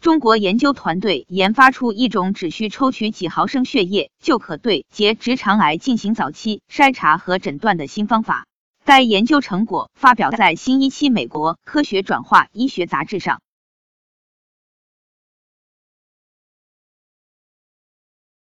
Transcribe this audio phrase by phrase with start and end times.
[0.00, 8.46] 中国研究团队研发出一种只需抽取几毫升血液就可对结直肠癌进行早期筛查和诊断的新方法。
[8.82, 13.42] 该研究成果发表在新一期美国科学转化医学杂志上。